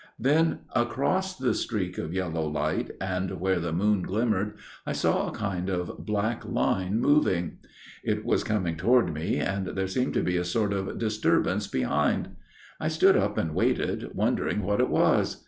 [0.29, 5.31] "Then across the streak of yellow light and where the moon glimmered, I saw a
[5.31, 7.59] kind of black line, moving.
[8.03, 12.29] It was coming toward me, and there seemed to be a sort of disturbance behind.
[12.79, 15.39] I stood up and waited, wondering what it was.